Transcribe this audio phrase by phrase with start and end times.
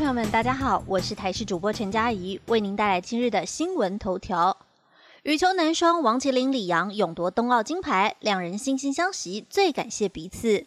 [0.00, 4.56] 朋友们大家好，我是台视主播陈佳怡，为您带来今日的新闻头条。
[5.24, 10.64] 羽球男双王麒麟、李阳勇夺冬奥金牌，两人惺惺相惜，最感谢彼此。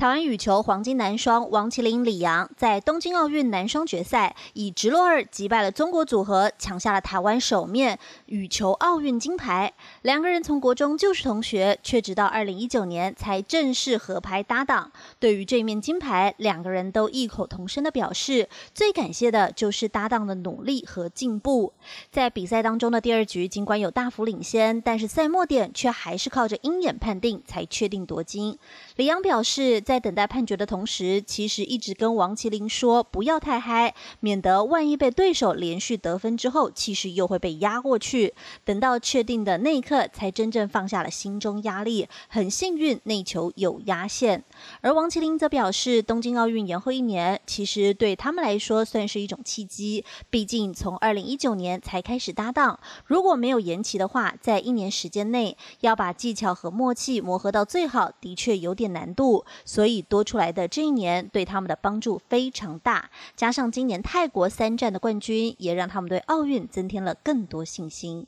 [0.00, 9.74] 台湾羽球黄金男双王麒麟、李阳在东京奥运男双决赛以直落二击败了中国组合，抢下了台湾首面羽球奥运金牌。
[10.00, 14.90] 两个人从国中就是同学，却直到二零一九年才正式合拍搭档。
[15.18, 21.74] 对于这面金牌，两个人都异口同声的表示，最感谢的就是搭档的努力和进步。
[22.10, 28.58] 在比赛当中的第二局，尽管有大幅领先，但是赛末点却还是靠着鹰眼判定才确定夺金。
[28.96, 29.82] 李阳表示。
[29.90, 38.32] 在等待判决的同时，其实一直跟王麒麟说不要太嗨，免得万一被对手连续得分之后，气势又会被压过去。
[38.64, 42.06] 等到确定的那一刻，才真正放下了心中压力。
[42.28, 44.44] 很幸运，那球有压线。
[44.80, 50.04] 而王麒麟则表示，东京奥运延后一年，其实对他们来说算是一种契机。
[50.30, 59.44] 毕竟从二零一九年才开始搭档，如果没有延期的话，在一年时间内要把技巧和默契磨合到最好，的确有点难度。
[59.80, 68.26] 所以多出来的这一年对他们的帮助非常大，加上今年泰国三战的冠军，也让他们对奥运增添了更多信心。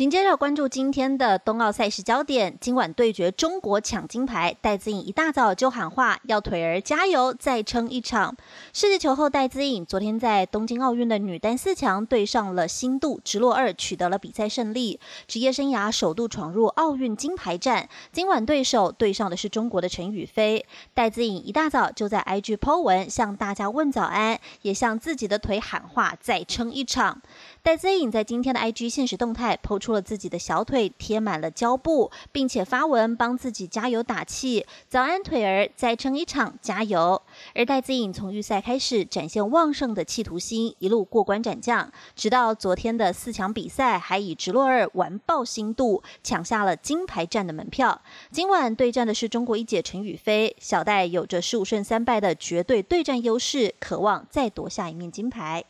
[0.00, 8.34] 紧接着关注今天的冬奥赛事焦点，今晚对决中国抢金牌，戴资颖一大早就喊话要腿儿加油，再撑一场。
[8.72, 17.86] 世界球后戴资颖昨天在东京奥运的女单四强对上了新度直落二，取得了比赛胜利，职业生涯首度闯入奥运金牌战。
[18.10, 20.64] 今晚对手对上的是中国的陈雨菲，
[20.94, 27.20] 戴资颖一大早就在 IG Po 文向大家问早安，也向自己的腿喊话再撑一场。
[27.62, 37.20] 戴资颖在今天的 IG 现实动态抛出了自己的小腿贴满了胶布，并且发文帮自己加油打气：“早安，腿儿，再撑一场，加油！”
[37.54, 48.00] 而戴资颖从预赛开始展现旺盛的企图心，一路过关斩将，直到昨天的四强比赛，还以直落二完爆新度，抢下了金牌战的门票。
[48.30, 55.64] 今晚对战的是中国一姐陈雨菲，小戴有着十五胜三败的绝对对战优势，渴望再夺下一面金牌。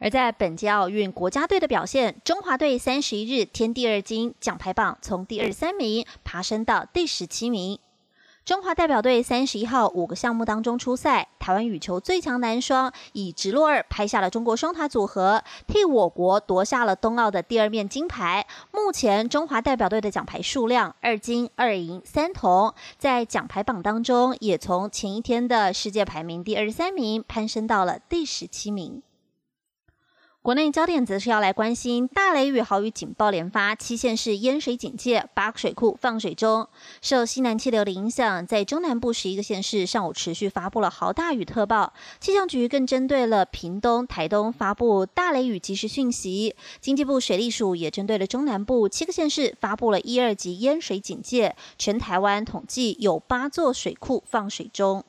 [0.00, 7.78] 而在本届奥运国家队的表现，中华队三十一日添第二金，奖牌榜从第二十三名爬升到第十七名。
[8.42, 18.46] 中华代表队三十一号五个项目当中出赛，台湾羽球最强男双以直落二拍下了中国双塔组合，替我国夺下了冬奥的第二面金牌。
[18.72, 29.02] 目前中华代表队的奖牌数量二金二银三铜，在奖牌榜当中也从前一天的世界排名第二十三名攀升到了第十七名。
[30.42, 36.66] 国内焦点则是要来关心大雷雨豪雨警报连发，七县市淹水警戒，八个水库放水中。
[37.02, 41.92] 受西南气流的影响，在中南部十一个县市上午持续发布了豪大雨特报。
[42.20, 46.56] 气象局更针对了屏东、台东发布大雷雨即时讯息。
[46.80, 51.54] 经济部水利署也针对了中南部七个县市发布了一二级淹水警戒。
[51.76, 55.04] 全台湾统计有八座水库放水中。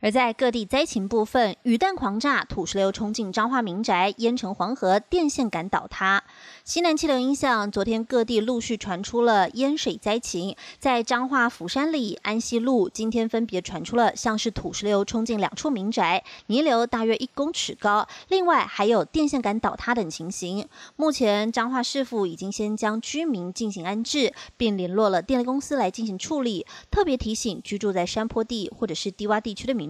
[0.00, 6.24] 而在各地灾情部分，雨弹狂炸，土石流冲进彰化民宅，淹成黄河，电线杆倒塌。
[6.64, 20.66] 西南气流影响，昨天各地陆续传出了淹水灾情，在彰化釜山里、安溪路，今天分别传出了像是土石流冲进两处民宅，泥流大约一公尺高，另外还有电线杆倒塌等情形。
[20.96, 26.64] 目前彰化市府已经先将居民进行安置，并联络了电力公司来进行处理。
[26.90, 29.89] 特别提醒居住在山坡地或者是低洼地区的民